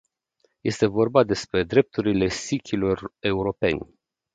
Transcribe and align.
Este 0.63 0.85
vorba 0.87 1.23
despre 1.23 1.63
drepturile 1.63 2.27
sikhilor 2.27 3.13
europeni. 3.19 3.97